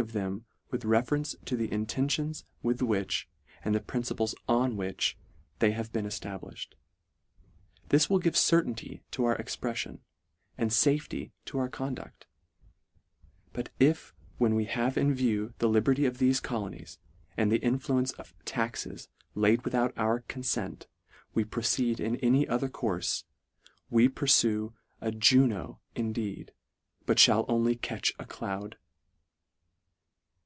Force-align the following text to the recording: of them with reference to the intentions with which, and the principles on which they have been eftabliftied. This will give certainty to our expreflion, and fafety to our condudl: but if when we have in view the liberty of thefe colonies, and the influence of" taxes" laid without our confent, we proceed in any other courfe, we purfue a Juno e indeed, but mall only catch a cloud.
of 0.00 0.14
them 0.14 0.46
with 0.70 0.86
reference 0.86 1.36
to 1.44 1.54
the 1.58 1.70
intentions 1.70 2.46
with 2.62 2.80
which, 2.80 3.28
and 3.62 3.74
the 3.74 3.80
principles 3.80 4.34
on 4.48 4.74
which 4.74 5.18
they 5.58 5.72
have 5.72 5.92
been 5.92 6.06
eftabliftied. 6.06 6.68
This 7.90 8.08
will 8.08 8.18
give 8.18 8.34
certainty 8.34 9.02
to 9.10 9.26
our 9.26 9.36
expreflion, 9.36 9.98
and 10.56 10.70
fafety 10.70 11.32
to 11.44 11.58
our 11.58 11.68
condudl: 11.68 12.12
but 13.52 13.68
if 13.78 14.14
when 14.38 14.54
we 14.54 14.64
have 14.64 14.96
in 14.96 15.12
view 15.14 15.52
the 15.58 15.68
liberty 15.68 16.06
of 16.06 16.16
thefe 16.16 16.42
colonies, 16.42 16.98
and 17.36 17.52
the 17.52 17.58
influence 17.60 18.12
of" 18.12 18.32
taxes" 18.56 19.10
laid 19.44 19.60
without 19.66 19.92
our 19.98 20.20
confent, 20.22 20.86
we 21.34 21.44
proceed 21.44 22.00
in 22.00 22.16
any 22.16 22.48
other 22.48 22.70
courfe, 22.70 23.24
we 23.90 24.08
purfue 24.08 24.72
a 25.02 25.12
Juno 25.12 25.78
e 25.94 26.00
indeed, 26.00 26.52
but 27.04 27.22
mall 27.28 27.44
only 27.50 27.76
catch 27.76 28.14
a 28.18 28.24
cloud. 28.24 28.78